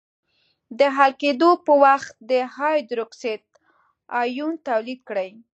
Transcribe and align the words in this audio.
د 0.79 0.81
حل 0.95 1.11
کېدو 1.21 1.49
په 1.65 1.73
وخت 1.83 2.13
د 2.31 2.31
هایدروکساید 2.55 3.43
آیون 4.21 4.53
تولید 4.67 4.99
کړي. 5.09 5.29